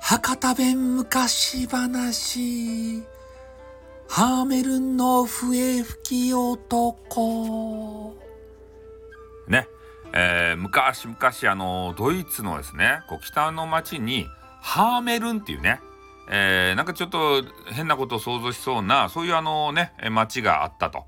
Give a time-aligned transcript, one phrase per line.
[0.00, 3.04] 博多弁昔話。
[4.08, 8.16] ハーメルンの笛吹き男。
[9.46, 9.68] ね、
[10.12, 11.16] えー、昔々
[11.52, 14.26] あのドイツのですねこう北の町に
[14.60, 15.80] ハーメルンっていうね、
[16.34, 21.04] えー、なんかちょっと変なことを想像しそうなそういうあのね町があったと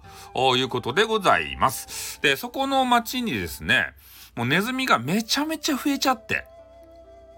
[0.57, 2.21] いうことでございます。
[2.21, 3.95] でそこの町にですね
[4.37, 6.45] もうネズミがめちゃめちゃ増えちゃって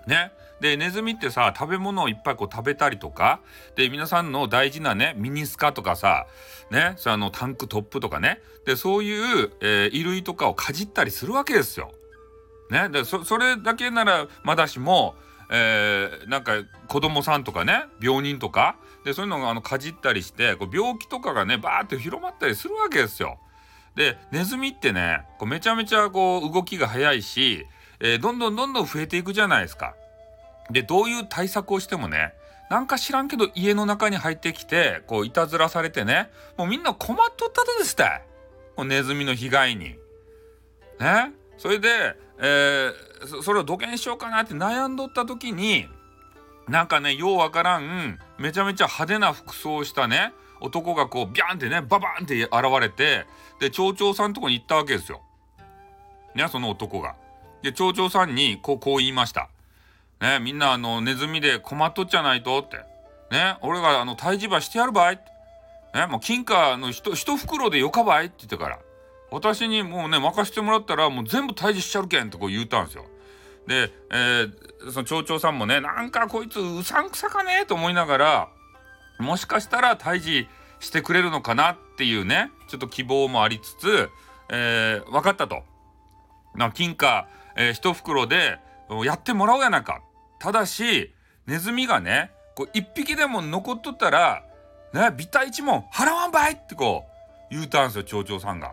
[0.09, 3.41] ねでネズミってさ食べ物をいっぱいこう食べたりとか
[3.77, 6.27] で皆さんの大事なねミニスカとかさ
[6.73, 11.93] ねそのタンクトップとかねでそういう、えー、衣類とかをかじったりするわけですよ。
[12.69, 15.15] ね、でそそれだけならまだしも、
[15.51, 16.55] えー、なんか
[16.89, 23.39] 子供さんとかね病人とかでそういうのがあのかじったりしてこう病気とかがねバーって広まったりするわけですよ。
[23.95, 27.67] でネズミってねこうめちゃめちゃこう動きが速いし、
[28.01, 29.95] えー、どんどんどんどん増えていくじゃないですか。
[30.71, 32.35] でどういう対策をしてもね
[32.69, 38.23] なんか知らんけど家の中に入ってきてこういたずらされてねもうみんな困っとったとですたい
[38.85, 39.97] ネズミの被害に。
[40.99, 41.89] ねそれで、
[42.39, 42.93] え、
[43.43, 45.89] それを土下しようかなって悩んどった時に
[46.69, 53.27] なんかねようわからんめちゃめちゃ派手な服装をしたね男がこうビャンってねババンって現れて
[53.61, 55.21] で町長さんとこに行ったわけですよ。
[56.35, 57.15] ねその男が。
[57.63, 59.49] で町長さんにこうこう言いました。
[60.21, 62.79] ね、みんなあのネズミで困っとっちゃないとって。
[63.31, 65.25] ね、俺があの退治場してやるばいって。
[65.99, 68.79] ね、もう金貨の一袋でよかばいって言ってから。
[69.31, 73.05] 私にもうね、任せてもらったらもう全部退治しちゃるけんってこう言うたんですよ。
[73.67, 78.49] で、えー、その町長さんもね、なんかこいつうさんくさかねと思いながら、
[79.19, 84.09] もしかしたら退治してくれるのかなっていうね、ちょっと希望もありつつ、
[84.51, 85.63] えー、分かったと。
[86.55, 88.59] な金貨、えー、一袋で
[89.05, 90.01] やってもらおうやなか。
[90.39, 91.13] ただし、
[91.47, 94.45] ネズミがね、こう一匹でも残っとったら、
[94.93, 97.05] ね、ビタ一問払わんばいってこ
[97.51, 98.73] う言うたんですよ、町長さんが。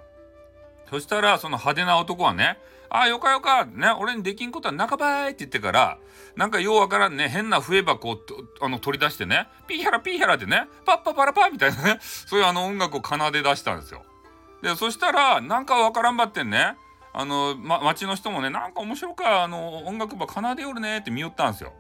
[0.94, 5.98] そしたら、その派手な男はね、ああ、よかよか、ね、俺にできんことはなかばいって言ってから、
[6.36, 8.20] なんかようわからんね、変な笛箱を
[8.62, 14.04] あの取り出してね、ピーヒャラピーヒャラってね、パッパパラパーみたいなね、 そういうあの音楽を奏で出したんですよ。
[14.62, 16.76] で、そしたら、なんかわからんばってんね、
[17.12, 21.74] あの、ま、町の人もね、なんか面白か、あの、音楽ば奏でよるねって見よったんですよ。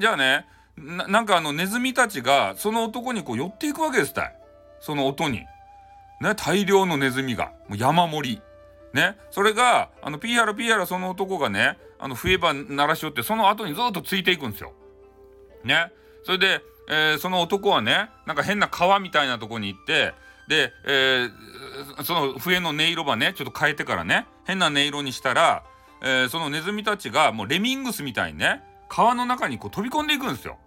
[0.00, 0.46] じゃあね
[0.76, 4.36] な、んかあの、ネズミたちが、その男にこう寄っていくわけですたい。
[4.80, 5.46] その音に。
[6.20, 7.52] ね、大量のネズミが。
[7.68, 8.42] もう山盛り。
[8.92, 14.72] ね、それが、あの、ピーハラピーハラその男がね、あの、笛ば鳴らしよって、その後にずっとついていくんですよ。
[15.64, 15.92] ね。
[16.24, 20.12] それで、えー、その男はね、なんか変な川みたいなとこに行って、
[20.50, 25.62] で、えー、その笛の音色ばねちょっと変えてからね変な音色にしたら、
[26.02, 30.58] えー、そのネズミたちがもうレミングスみたいにね川の中にこう飛び込んでいくんですよ。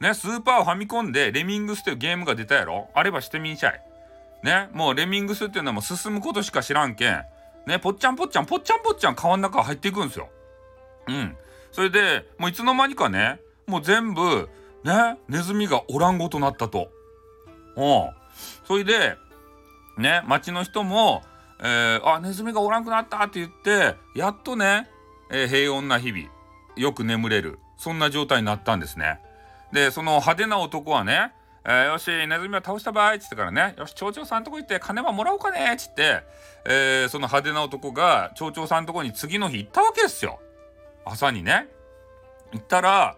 [0.00, 3.80] ねスーパーファミコンでレミングスというゲームが出たやろあればしてみんしゃい。
[4.46, 7.24] ねもうレミングスっていうのはもう進むことしか知らんけん
[7.66, 10.28] ねぽっちゃんぽっちゃんぽっちゃんぽっちゃん川の中入っていくんですよ。
[11.08, 11.36] うん。
[11.72, 14.48] それでもういつの間にかねもう全部
[14.84, 16.88] ねネズミがおらんごとなったと。
[17.76, 18.10] うん。
[18.66, 19.16] それで、
[19.98, 21.22] ね、町の人も、
[21.60, 24.88] えー、あ、ネズミがおらんくなったって言って、やっとね、
[25.30, 26.24] えー、平穏な日々、
[26.76, 29.20] よく眠れる、そんな状態になったんですね。
[29.72, 31.32] で、その派手な男はね、
[31.68, 36.22] えー、よし、ネズミは倒した場合っつってからね、よし、町長さんとこ行って金はもらおうかねっつって、
[36.64, 40.38] えー、その派手な男が町長さんとこに次の日行ったわけですよ。
[41.04, 41.68] 朝にね。
[42.52, 43.16] 行ったら、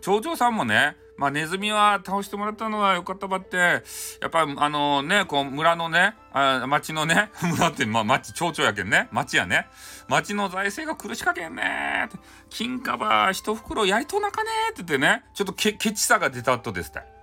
[0.00, 3.82] 町長さんもね、まあ、ネズミは倒してもらったのは良かったばって、や
[4.28, 9.66] っぱあのね、こう村のね、あ町のね、 村って、まあ町、町長やけんね、町やね、
[10.06, 12.08] 町の財政が苦しかけんね
[12.48, 17.17] 金貨ば一袋やりとなかねって言ってね、ちょっとケケチさが出たとですって。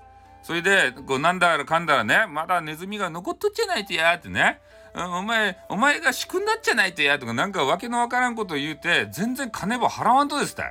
[0.45, 4.61] それで、こうなんだらかんだらね、まだネズミが残っとっちゃないとやってね、
[4.94, 10.64] お前、お前が仕組んだっちゃないとやとか、なんかわけのわからんこと言うて、全然金ば払わんとですって。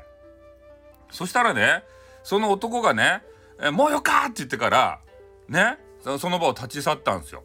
[1.11, 1.83] そしたらね、
[2.23, 3.23] その男がね
[3.73, 5.01] 「もうよか!」って言ってから
[5.49, 5.79] ね
[6.19, 7.45] その場を立ち去ったんですよ。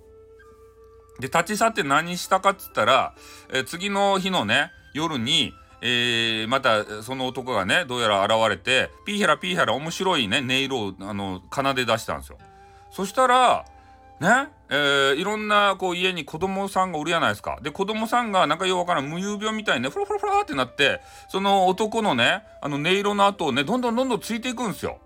[1.19, 3.13] で立ち去って何したかっつったら、
[3.51, 12.37] え次の日のね夜に、えー、またその男がねどうやら現れてピーヘラピーヘラ面白いね音色をあの奏で出したんですよ。
[12.91, 13.65] そしたら
[14.19, 17.59] ねえー、いろんなこう家に子供さんがおるやないですか。
[17.61, 24.99] で子供さんがなんかようわからん無遊病みたいにねフラフラフラってなってその男のねあの音色の後をねどんどんどんどんついていくんですよ。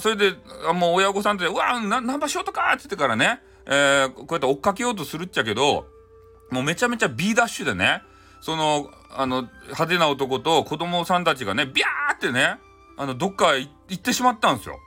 [0.00, 0.32] それで
[0.74, 5.88] もう親御さんって「うわな何場しようとか!」って言ってからね、えー、こうやって追っかけようとするっちゃけど
[6.50, 8.02] もうめちゃめちゃ B ダッシュでね
[8.40, 12.58] そのあの派手な男と子供さんたちがねビャーってね
[12.96, 14.78] あのどっか行ってしまったんですよ。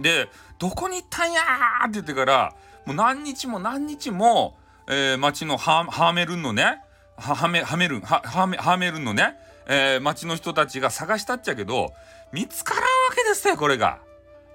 [0.00, 0.28] で
[0.58, 2.54] 「どこに行ったんやー!」って言ってから
[2.84, 4.58] もう何日も何日も、
[4.88, 6.82] えー、町のハーメルンのね
[7.16, 9.34] ハメハメルンハハメハメルンのね、
[9.66, 11.92] えー、町の人たちが探したっちゃけど
[12.32, 13.98] 見つからんわけですよこれが。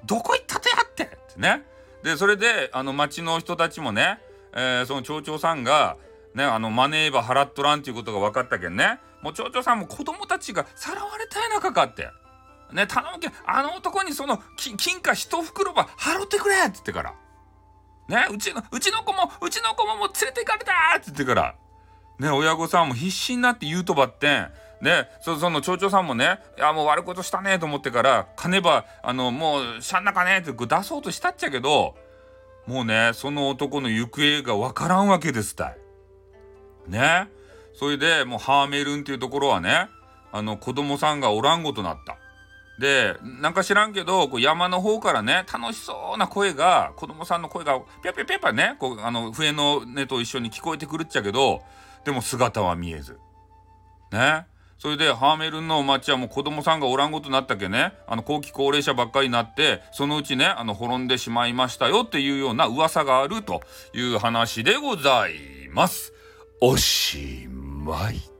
[0.05, 1.63] どこ行ったとやってってね。
[2.03, 4.19] でそれであの町の人たちもね、
[4.53, 5.97] えー、その町長さんが
[6.35, 12.09] ねあのマネーバ払っとらんっていうことが分かったけんねもう町長さんも子供たちがさらわれたやなかかって。
[12.73, 17.13] ね頼むけんあの男にその金貨一袋ば払ってくれって言ってから。
[18.07, 21.55] ねうちのうちの子もうちの子ももう連れて行かれたって言ってから。
[22.19, 24.51] ね親御さんも必死になって言うとばってん。
[24.81, 31.95] ね、そその町長さんもね「いやもう悪いことしたね」と思ってから金ばあのもうしゃんなかねって出そうとしたっちゃけど
[32.65, 35.80] もうねその男の行方がわからんわけですたい。
[36.87, 37.29] ね
[37.73, 39.87] それでもうハーメルンっていうところはね
[40.31, 42.17] あの子供さんがおらんごとなった。
[42.79, 51.61] でなんか知らんけどこう山の方からね楽しそうな声が子供さんの声がピャピャピャピャねこうあの笛の音と一緒に聞こえてくるっちゃけど
[52.05, 53.19] でも姿は見えず。
[54.11, 54.47] ね
[54.79, 63.61] それでハーメルンの町はもう子供さんがおらんことなったけねあの後期高齢者ばっかりになってそのうちねあの滅んでしまいましたよっていうような噂があると
[63.93, 66.13] いう話でございます。
[66.63, 68.30] おしまい。